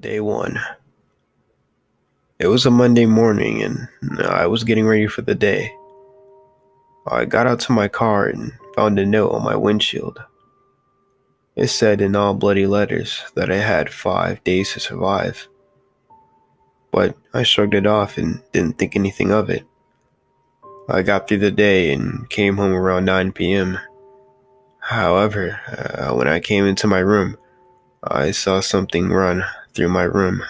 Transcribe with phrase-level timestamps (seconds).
[0.00, 0.60] Day one.
[2.38, 3.88] It was a Monday morning and
[4.20, 5.74] I was getting ready for the day.
[7.08, 10.22] I got out to my car and found a note on my windshield.
[11.56, 15.48] It said in all bloody letters that I had five days to survive.
[16.92, 19.64] But I shrugged it off and didn't think anything of it.
[20.88, 23.80] I got through the day and came home around 9 p.m.
[24.78, 27.36] However, uh, when I came into my room,
[28.04, 29.44] I saw something run
[29.78, 30.42] through my room.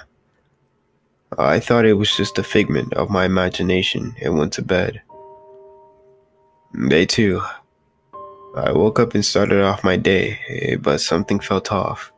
[1.37, 5.03] I thought it was just a figment of my imagination and went to bed.
[6.89, 7.43] Day two.
[8.57, 12.11] I woke up and started off my day, eh, but something felt off.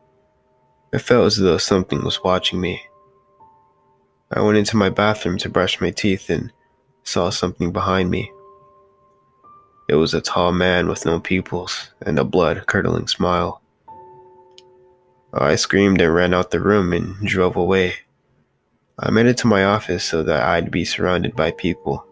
[0.93, 2.81] It felt as though something was watching me.
[4.31, 6.53] I went into my bathroom to brush my teeth and
[7.03, 8.31] saw something behind me.
[9.89, 13.60] It was a tall man with no pupils and a blood curdling smile.
[15.33, 17.95] Oh, I screamed and ran out the room and drove away.
[18.99, 22.05] I made it to my office so that I'd be surrounded by people.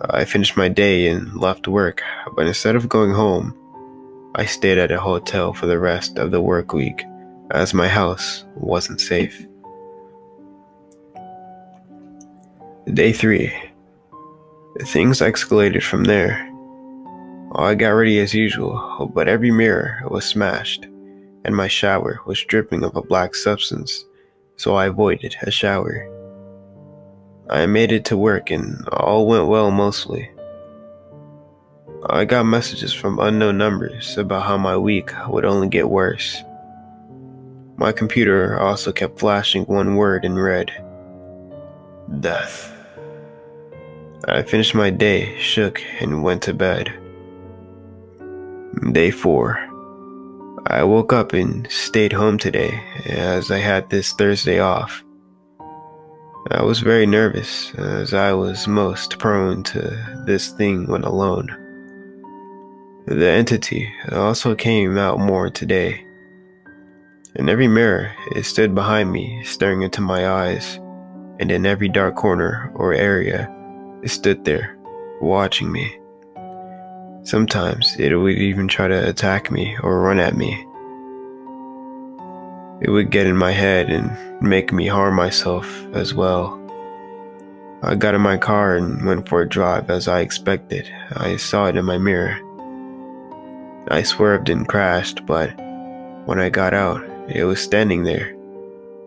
[0.00, 2.02] I finished my day and left work,
[2.34, 3.54] but instead of going home,
[4.34, 7.04] I stayed at a hotel for the rest of the work week
[7.50, 9.46] as my house wasn't safe.
[12.94, 13.52] Day 3.
[14.84, 16.42] Things escalated from there.
[17.52, 20.86] Oh, I got ready as usual, but every mirror was smashed
[21.46, 24.04] and my shower was dripping of a black substance,
[24.56, 26.12] so I avoided a shower.
[27.48, 30.28] I made it to work and all went well mostly.
[32.10, 36.42] I got messages from unknown numbers about how my week would only get worse.
[37.76, 40.72] My computer also kept flashing one word in red
[42.18, 42.72] death.
[44.26, 46.92] I finished my day, shook, and went to bed.
[48.92, 49.75] Day 4.
[50.68, 55.04] I woke up and stayed home today as I had this Thursday off.
[56.50, 61.46] I was very nervous as I was most prone to this thing when alone.
[63.06, 66.04] The entity also came out more today.
[67.36, 70.80] In every mirror, it stood behind me, staring into my eyes,
[71.38, 73.48] and in every dark corner or area,
[74.02, 74.76] it stood there,
[75.20, 75.96] watching me.
[77.26, 80.52] Sometimes it would even try to attack me or run at me.
[82.80, 86.62] It would get in my head and make me harm myself as well.
[87.82, 90.88] I got in my car and went for a drive as I expected.
[91.16, 92.38] I saw it in my mirror.
[93.88, 95.48] I swerved and crashed, but
[96.26, 98.36] when I got out, it was standing there,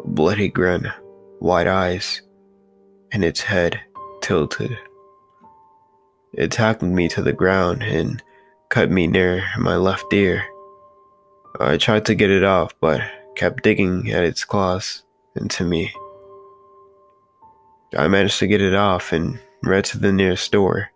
[0.03, 0.91] a bloody grin,
[1.39, 2.21] wide eyes,
[3.13, 3.79] and its head
[4.19, 4.77] tilted.
[6.33, 8.21] It tackled me to the ground and
[8.69, 10.45] cut me near my left ear.
[11.59, 13.01] I tried to get it off, but
[13.35, 15.03] kept digging at its claws
[15.35, 15.91] into me.
[17.97, 20.91] I managed to get it off and ran to the nearest store.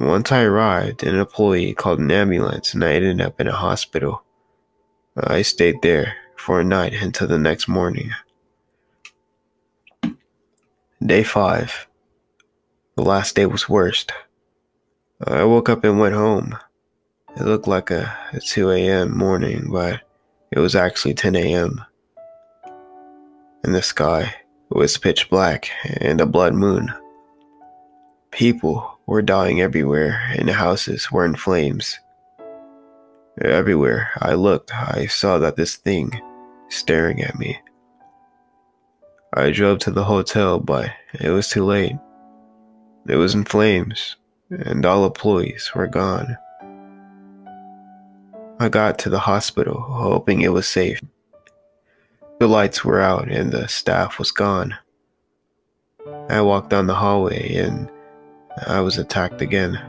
[0.00, 4.22] Once I arrived, an employee called an ambulance and I ended up in a hospital.
[5.16, 8.10] I stayed there for a night until the next morning.
[11.04, 11.88] Day 5.
[12.96, 14.12] The last day was worst.
[15.26, 16.58] I woke up and went home.
[17.36, 19.16] It looked like a, a 2 a.m.
[19.16, 20.02] morning, but
[20.50, 21.84] it was actually 10 a.m.
[23.64, 24.34] In the sky,
[24.68, 25.70] was pitch black
[26.00, 26.92] and a blood moon.
[28.30, 31.98] People were dying everywhere, and the houses were in flames.
[33.40, 36.20] Everywhere I looked, I saw that this thing
[36.68, 37.58] staring at me.
[39.34, 41.96] I drove to the hotel, but it was too late.
[43.08, 44.16] It was in flames,
[44.50, 46.36] and all employees were gone.
[48.60, 51.00] I got to the hospital hoping it was safe.
[52.38, 54.76] The lights were out and the staff was gone.
[56.28, 57.90] I walked down the hallway and
[58.66, 59.80] I was attacked again.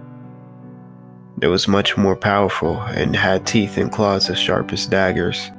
[1.41, 5.51] It was much more powerful and had teeth and claws as sharp as daggers.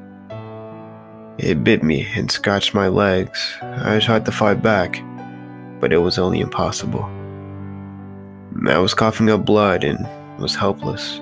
[1.38, 3.54] It bit me and scratched my legs.
[3.62, 5.02] I tried to fight back,
[5.80, 7.08] but it was only impossible.
[8.66, 10.06] I was coughing up blood and
[10.40, 11.20] was helpless.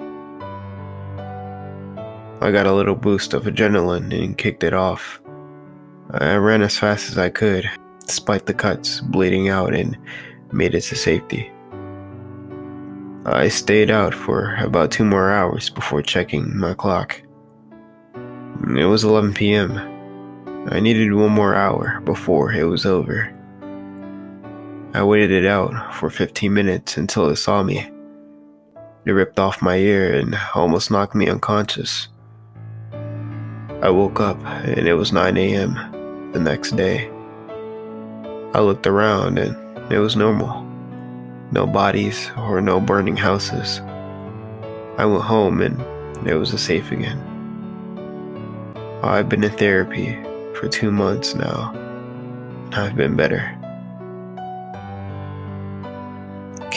[2.40, 5.20] I got a little boost of adrenaline and kicked it off.
[6.10, 7.68] I ran as fast as I could,
[8.06, 9.98] despite the cuts bleeding out, and
[10.52, 11.50] made it to safety.
[13.24, 17.22] I stayed out for about two more hours before checking my clock.
[18.76, 19.78] It was 11 p.m.
[20.70, 23.32] I needed one more hour before it was over.
[24.94, 27.90] I waited it out for 15 minutes until it saw me.
[29.06, 32.08] It ripped off my ear and almost knocked me unconscious.
[33.80, 36.30] I woke up and it was 9 a.m.
[36.32, 37.10] the next day.
[38.54, 39.56] I looked around and
[39.90, 40.62] it was normal.
[41.52, 43.80] No bodies or no burning houses.
[44.98, 47.18] I went home and it was safe again.
[49.02, 50.22] I've been in therapy
[50.54, 53.58] for two months now, and I've been better.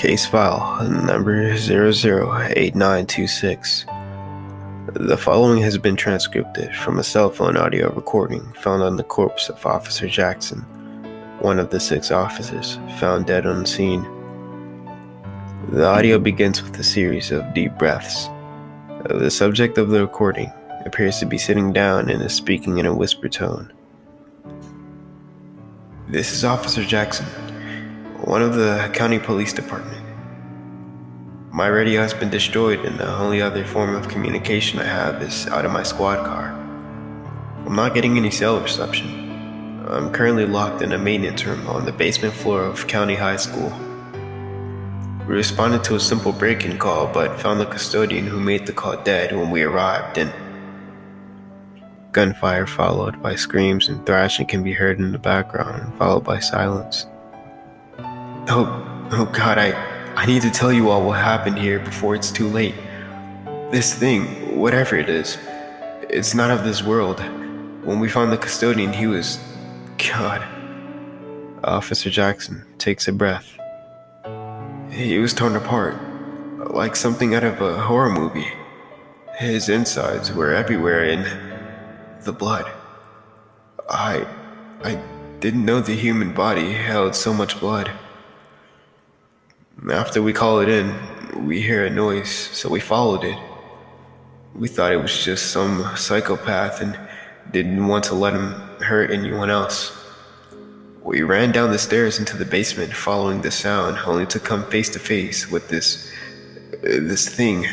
[0.06, 3.86] Case file number 008926.
[4.94, 9.50] The following has been transcribed from a cell phone audio recording found on the corpse
[9.50, 10.60] of Officer Jackson,
[11.40, 14.04] one of the six officers found dead on scene.
[15.69, 18.30] The audio begins with a series of deep breaths.
[19.10, 20.54] The subject of the recording
[20.86, 23.74] appears to be sitting down and is speaking in a whisper tone.
[26.07, 27.25] This is Officer Jackson,
[28.25, 30.04] one of the county police department.
[31.51, 35.45] My radio has been destroyed, and the only other form of communication I have is
[35.50, 36.50] out of my squad car.
[37.68, 39.86] I'm not getting any cell reception.
[39.88, 43.72] I'm currently locked in a maintenance room on the basement floor of County High School.
[45.28, 48.74] We responded to a simple break in call, but found the custodian who made the
[48.74, 50.33] call dead when we arrived, and
[52.12, 57.06] gunfire followed by screams and thrashing can be heard in the background, followed by silence.
[58.47, 59.94] Oh, oh God, I.
[60.15, 62.75] I need to tell you all what happened here before it's too late.
[63.71, 65.38] This thing, whatever it is,
[66.09, 67.19] it's not of this world.
[67.83, 69.39] When we found the custodian, he was.
[69.97, 70.42] God.
[71.63, 73.57] Officer Jackson takes a breath.
[74.92, 75.97] He was torn apart,
[76.71, 78.47] like something out of a horror movie.
[79.39, 81.24] His insides were everywhere in
[82.21, 82.71] the blood.
[83.89, 84.25] I.
[84.83, 85.01] I
[85.39, 87.92] didn't know the human body held so much blood.
[89.92, 93.38] After we call it in, we hear a noise, so we followed it.
[94.56, 96.98] We thought it was just some psychopath and
[97.51, 99.92] didn't want to let him hurt anyone else.
[101.04, 104.89] We ran down the stairs into the basement following the sound, only to come face
[104.92, 106.10] to face with this.
[106.74, 107.68] Uh, this thing.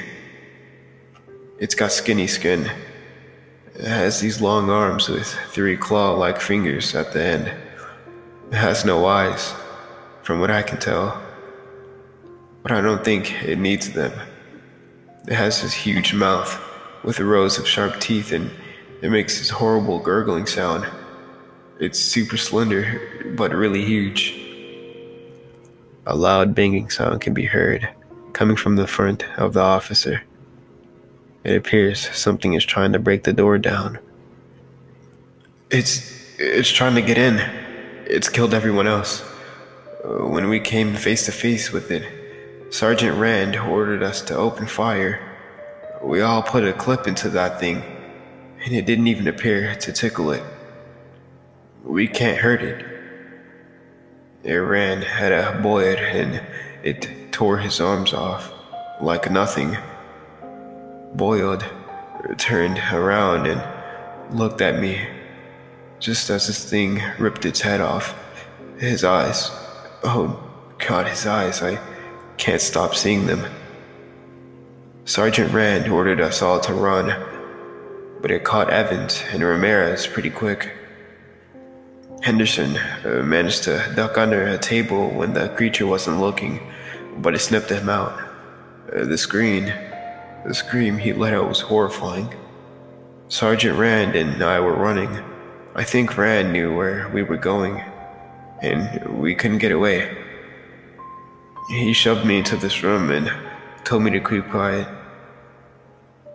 [1.59, 2.71] It's got skinny skin.
[3.75, 7.47] It has these long arms with three claw like fingers at the end.
[8.51, 9.55] It has no eyes,
[10.23, 11.22] from what I can tell
[12.63, 14.13] but I don't think it needs them.
[15.27, 16.61] It has this huge mouth
[17.05, 18.51] with rows of sharp teeth and
[19.03, 20.87] it makes this horrible gurgling sound.
[21.81, 23.01] It's super slender,
[23.37, 24.39] but really huge.
[26.07, 27.89] A loud banging sound can be heard
[28.33, 30.23] coming from the front of the officer.
[31.45, 33.99] It appears something is trying to break the door down.
[35.71, 37.39] It's it's trying to get in.
[38.07, 39.23] It's killed everyone else.
[40.05, 42.22] Uh, when we came face to face with it,
[42.73, 45.21] Sergeant Rand ordered us to open fire.
[46.03, 47.83] We all put a clip into that thing,
[48.65, 50.43] and it didn't even appear to tickle it.
[51.85, 52.83] We can't hurt it.
[54.43, 56.41] It ran at a Boyd and
[56.83, 58.51] it tore his arms off
[59.03, 59.77] like nothing.
[61.15, 61.63] Boyd
[62.39, 63.63] turned around and
[64.35, 65.07] looked at me
[66.01, 68.19] just as this thing ripped its head off.
[68.79, 69.51] His eyes,
[70.03, 70.43] oh
[70.79, 71.79] God, his eyes, I
[72.37, 73.45] can't stop seeing them.
[75.05, 77.15] Sergeant Rand ordered us all to run,
[78.21, 80.73] but it caught Evans and Ramirez pretty quick.
[82.23, 86.61] Henderson uh, managed to duck under a table when the creature wasn't looking,
[87.19, 88.17] but it snipped him out.
[88.95, 89.65] Uh, the scream,
[90.47, 92.33] the scream he let out was horrifying.
[93.27, 95.21] Sergeant Rand and I were running.
[95.75, 97.83] I think Rand knew where we were going,
[98.61, 100.22] and we couldn't get away.
[101.69, 103.33] He shoved me into this room and
[103.85, 104.89] told me to keep quiet.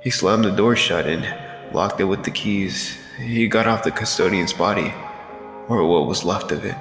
[0.02, 1.28] He slammed the door shut and
[1.74, 2.98] locked it with the keys.
[3.20, 4.94] He got off the custodian's body,
[5.68, 6.76] or what was left of it.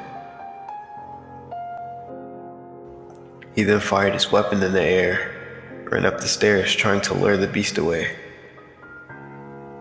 [3.54, 5.32] He then fired his weapon in the air,
[5.90, 8.14] ran up the stairs trying to lure the beast away.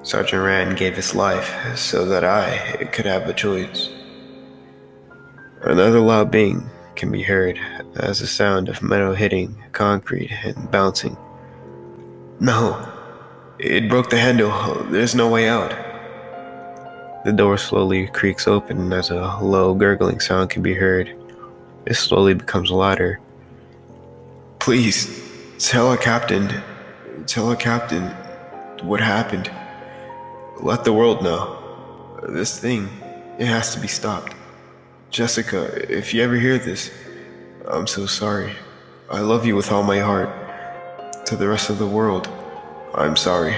[0.02, 3.90] Sergeant Rand gave his life so that I could have a choice.
[5.62, 7.60] Another loud bang can be heard
[7.96, 11.18] as the sound of metal hitting concrete and bouncing.
[12.40, 12.92] No,
[13.60, 14.52] it broke the handle.
[14.86, 15.74] There's no way out.
[17.26, 21.18] The door slowly creaks open as a low gurgling sound can be heard.
[21.86, 23.20] It slowly becomes louder.
[24.60, 25.22] Please,
[25.58, 26.52] tell our captain,
[27.26, 28.10] tell our captain
[28.82, 29.50] what happened.
[30.62, 31.62] Let the world know.
[32.30, 32.90] This thing,
[33.40, 34.36] it has to be stopped.
[35.16, 36.92] Jessica, if you ever hear this,
[37.70, 38.52] I'm so sorry.
[39.10, 40.28] I love you with all my heart.
[41.28, 42.28] To the rest of the world,
[42.94, 43.56] I'm sorry.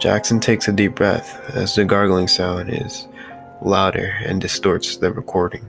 [0.00, 3.06] Jackson takes a deep breath as the gargling sound is
[3.60, 5.68] louder and distorts the recording.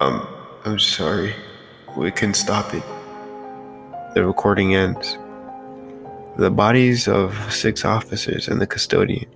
[0.00, 0.28] Um,
[0.66, 1.34] I'm sorry.
[1.96, 2.82] We can stop it.
[4.12, 5.16] The recording ends.
[6.36, 9.30] The bodies of six officers and the custodian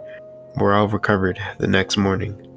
[0.56, 2.49] were all recovered the next morning.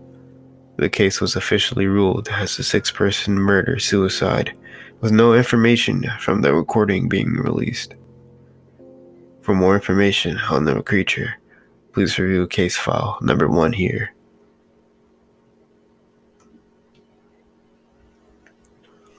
[0.78, 4.58] The case was officially ruled as a six person murder suicide,
[5.02, 7.96] with no information from the recording being released.
[9.42, 11.36] For more information on the creature,
[11.92, 14.14] please review case file number one here.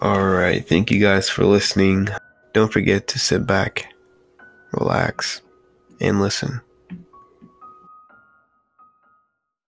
[0.02, 2.08] Alright, thank you guys for listening.
[2.52, 3.92] Don't forget to sit back,
[4.72, 5.40] relax,
[6.00, 6.60] and listen.